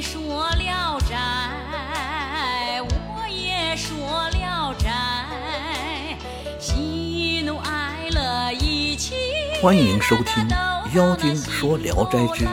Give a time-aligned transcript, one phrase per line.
[0.00, 6.18] 说聊斋，我也说聊斋，
[6.58, 9.14] 喜怒哀乐一起。
[9.62, 10.46] 欢迎收听
[10.94, 12.44] 《妖精说聊斋之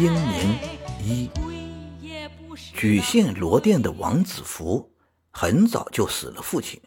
[0.00, 0.58] 英明
[1.02, 1.28] 一》。
[2.76, 4.92] 莒县罗店的王子福
[5.32, 6.80] 很早就死了父亲，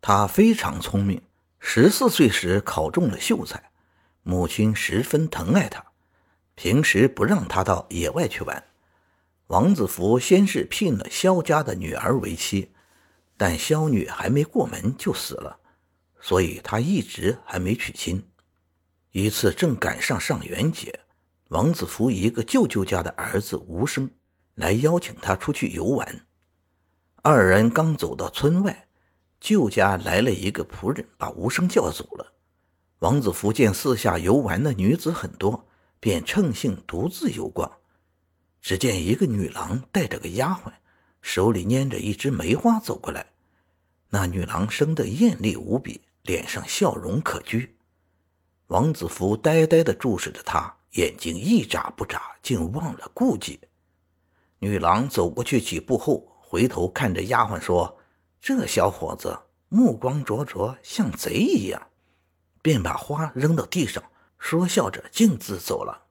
[0.00, 1.22] 他非常聪明，
[1.60, 3.70] 十四岁时考中了秀才，
[4.22, 5.84] 母亲十分疼爱他，
[6.56, 8.64] 平时不让他到野外去玩。
[9.48, 12.72] 王子福先是聘了萧家的女儿为妻，
[13.36, 15.56] 但萧女还没过门就死了，
[16.20, 18.26] 所以他一直还没娶亲。
[19.12, 20.98] 一次正赶上上元节，
[21.48, 24.10] 王子福一个舅舅家的儿子吴生
[24.56, 26.26] 来邀请他出去游玩。
[27.22, 28.88] 二人刚走到村外，
[29.40, 32.32] 舅家来了一个仆人，把吴生叫走了。
[32.98, 35.68] 王子福见四下游玩的女子很多，
[36.00, 37.70] 便乘兴独自游逛。
[38.66, 40.72] 只见一个女郎带着个丫鬟，
[41.22, 43.24] 手里拈着一支梅花走过来。
[44.08, 47.70] 那女郎生得艳丽无比，脸上笑容可掬。
[48.66, 53.60] 王子服呆呆地注视着她，眼睛一眨不眨，竟忘了顾忌。
[54.58, 57.96] 女郎走过去几步后，回头看着丫鬟说
[58.42, 61.80] ：“这小伙子目光灼灼，像贼一样。”
[62.62, 64.02] 便把花扔到地上，
[64.40, 66.05] 说笑着径自走了。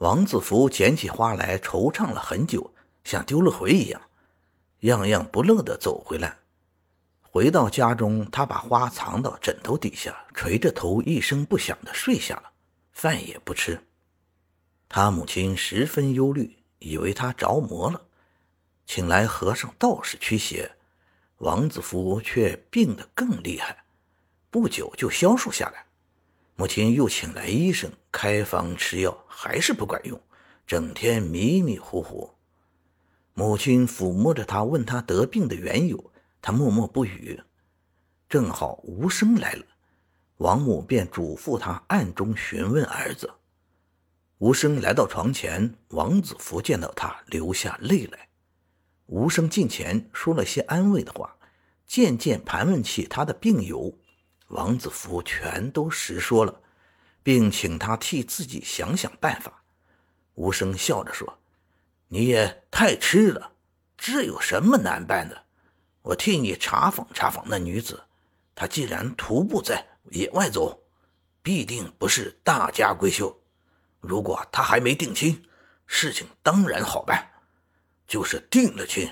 [0.00, 2.72] 王子福捡起花来，惆怅了很久，
[3.04, 4.00] 像丢了魂一样，
[4.80, 6.38] 样样不乐地走回来。
[7.20, 12.44] 回到家中，他把花藏到枕头底下，垂着头，一声不响地睡下了，
[12.92, 13.78] 饭也不吃。
[14.88, 18.00] 他母亲十分忧虑，以为他着魔了，
[18.86, 20.72] 请来和尚、道士驱邪。
[21.36, 23.84] 王子福却病得更厉害，
[24.50, 25.84] 不久就消瘦下来。
[26.60, 30.20] 母亲又请来医生开方吃药，还是不管用，
[30.66, 32.32] 整天迷迷糊糊。
[33.32, 36.12] 母亲抚摸着他，问他得病的缘由。
[36.42, 37.40] 他默默不语，
[38.28, 39.64] 正好无声来了，
[40.36, 43.30] 王母便嘱咐他暗中询问儿子。
[44.36, 48.28] 无声来到床前，王子服见到他，流下泪来。
[49.06, 51.38] 无声近前说了些安慰的话，
[51.86, 53.96] 渐渐盘问起他的病由，
[54.50, 56.60] 王子服全都实说了，
[57.22, 59.62] 并请他替自己想想办法。
[60.34, 61.38] 无声笑着说
[62.08, 63.52] ：“你也太痴了，
[63.96, 65.46] 这有什么难办的？”
[66.02, 68.02] 我替你查访查访那女子，
[68.54, 70.82] 她既然徒步在野外走，
[71.42, 73.38] 必定不是大家闺秀。
[74.00, 75.44] 如果她还没定亲，
[75.86, 77.30] 事情当然好办。
[78.06, 79.08] 就是定了亲，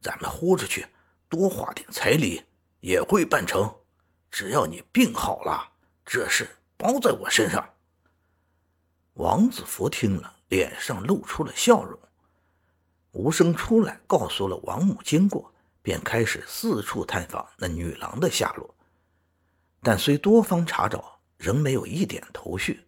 [0.00, 0.86] 咱们豁出去
[1.28, 2.42] 多花点彩礼，
[2.80, 3.72] 也会办成。
[4.38, 5.72] 只要你病好了，
[6.04, 7.70] 这事包在我身上。
[9.14, 11.98] 王子福听了，脸上露出了笑容。
[13.12, 15.50] 无声出来，告诉了王母经过。
[15.80, 18.74] 便开始四处探访那女郎的下落，
[19.80, 22.84] 但虽多方查找，仍没有一点头绪。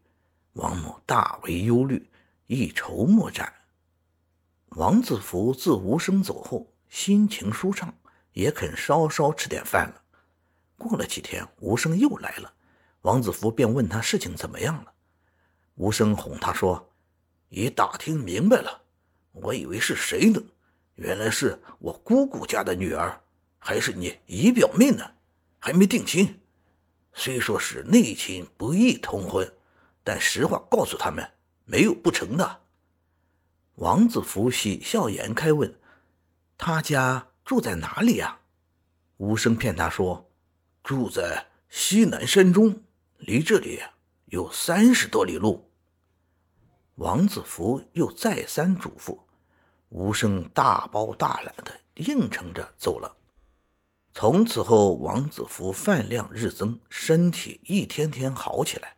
[0.53, 2.11] 王母大为忧虑，
[2.47, 3.51] 一筹莫展。
[4.73, 7.95] 王子福自无声走后，心情舒畅，
[8.35, 10.03] 也肯稍稍吃点饭了。
[10.79, 12.51] 过了几天，吴生又来了，
[13.03, 14.93] 王子福便问他事情怎么样了。
[15.75, 16.89] 吴生哄他说
[17.51, 18.83] ：“已打听明白了，
[19.33, 20.41] 我以为是谁呢？”
[20.95, 23.21] 原来是我姑姑家的女儿，
[23.59, 25.05] 还是你姨表妹呢？
[25.59, 26.41] 还没定亲。
[27.13, 29.53] 虽说是内亲不宜通婚，
[30.03, 31.29] 但实话告诉他们，
[31.65, 32.61] 没有不成的。
[33.77, 35.73] 王子福喜笑颜开问
[36.59, 38.41] ：“他家住在哪里呀？”
[39.19, 40.28] 吴生骗他说
[40.83, 42.83] ：“住在西南山中，
[43.19, 43.81] 离这里
[44.27, 45.71] 有三十多里路。”
[46.97, 49.19] 王子服又再三嘱咐。
[49.91, 53.17] 无声大包大揽的应承着走了。
[54.13, 58.97] 从此后，王子服饭量日增，身体一天天好起来。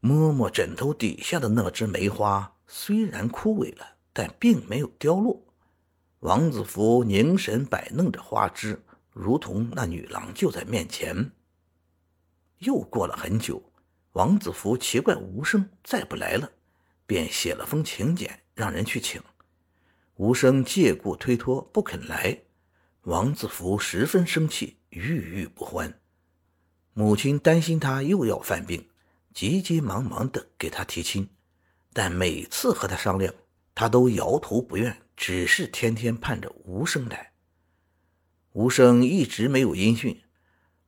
[0.00, 5.40] 摸摸枕头底下的那只梅花，虽然枯萎了，但并没有凋落。
[6.20, 8.82] 王子服凝神摆弄着花枝，
[9.12, 11.30] 如同那女郎就在面前。
[12.58, 13.62] 又过了很久，
[14.12, 16.50] 王子福奇怪无声再不来了，
[17.06, 19.22] 便写了封请柬，让人去请。
[20.16, 22.42] 无声借故推脱不肯来，
[23.02, 26.00] 王子福十分生气，郁郁不欢。
[26.94, 28.88] 母亲担心他又要犯病，
[29.32, 31.28] 急急忙忙的给他提亲，
[31.92, 33.32] 但每次和他商量，
[33.72, 37.30] 他都摇头不愿，只是天天盼着无声来。
[38.58, 40.20] 无声一直没有音讯，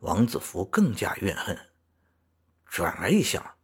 [0.00, 1.56] 王子福更加怨恨。
[2.66, 3.54] 转而一想，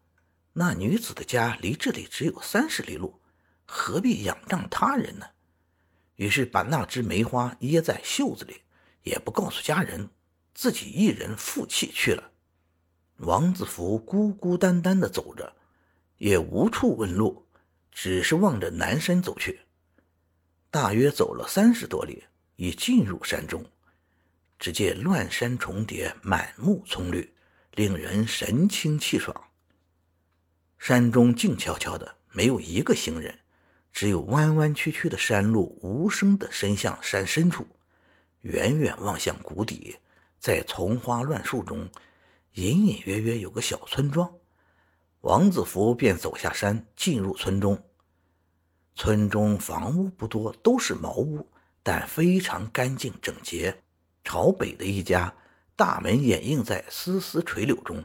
[0.53, 3.21] 那女子的家离这里只有三十里路。
[3.65, 5.27] 何必仰仗他人呢？
[6.15, 8.61] 于是把那枝梅花掖在袖子里，
[9.03, 10.09] 也不告诉家人，
[10.55, 12.31] 自己一人负气去了。
[13.17, 15.53] 王子福孤孤单单的走着，
[16.19, 17.45] 也无处问路，
[17.91, 19.63] 只是望着南山走去。
[20.71, 22.23] 大约走了三十多里，
[22.55, 23.69] 已进入山中。
[24.59, 27.35] 只见乱山重叠，满目葱绿，
[27.73, 29.35] 令人神清气爽。
[30.79, 33.39] 山中静悄悄的，没有一个行人，
[33.93, 37.67] 只有弯弯曲曲的山路无声的伸向山深处。
[38.43, 39.97] 远远望向谷底，
[40.39, 41.89] 在丛花乱树中，
[42.53, 44.33] 隐隐约约有个小村庄。
[45.23, 47.83] 王子服便走下山，进入村中。
[48.95, 51.51] 村中房屋不多，都是茅屋，
[51.83, 53.83] 但非常干净整洁。
[54.27, 55.33] 朝北的一家，
[55.77, 58.05] 大门掩映在丝丝垂柳中，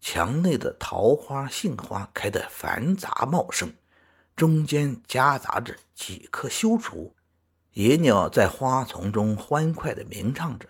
[0.00, 3.74] 墙内的桃花、杏花开得繁杂茂盛，
[4.36, 7.16] 中间夹杂着几棵修竹，
[7.72, 10.68] 野鸟在花丛中欢快地鸣唱着。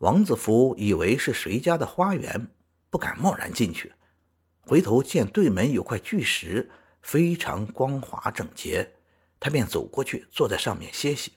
[0.00, 2.48] 王子服以为是谁家的花园，
[2.90, 3.94] 不敢贸然进去，
[4.60, 6.70] 回头见对门有块巨石，
[7.00, 8.96] 非常光滑整洁，
[9.40, 11.32] 他便走过去，坐在上面歇息。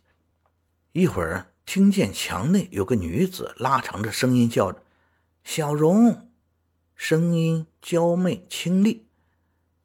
[0.92, 1.51] 一会儿。
[1.66, 4.84] 听见墙内有个女子拉长着声音叫着
[5.44, 6.30] ：“小荣。”
[6.96, 9.08] 声音娇媚清丽。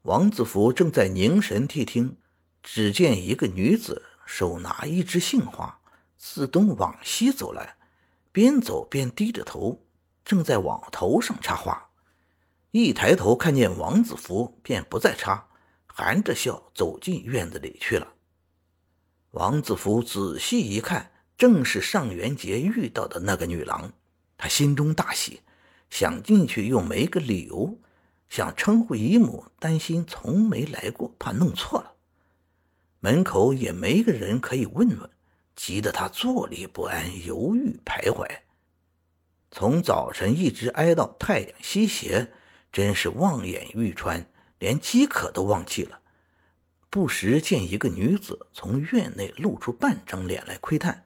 [0.01, 2.17] 王子福正在凝神谛听，
[2.61, 5.79] 只见一个女子手拿一枝杏花，
[6.17, 7.77] 自东往西走来，
[8.31, 9.85] 边走边低着头，
[10.23, 11.89] 正在往头上插花。
[12.71, 15.47] 一抬头看见王子福，便不再插，
[15.85, 18.13] 含着笑走进院子里去了。
[19.31, 21.11] 王子福仔细一看。
[21.37, 23.93] 正是上元节遇到的那个女郎，
[24.37, 25.41] 他心中大喜，
[25.89, 27.77] 想进去又没个理由，
[28.27, 31.93] 想称呼姨母，担心从没来过，怕弄错了。
[32.99, 35.09] 门口也没个人可以问问，
[35.55, 38.27] 急得他坐立不安，犹豫徘徊。
[39.51, 42.31] 从早晨一直挨到太阳西斜，
[42.71, 45.99] 真是望眼欲穿，连饥渴都忘记了。
[46.89, 51.05] 不时见一个女子从院内露出半张脸来窥探。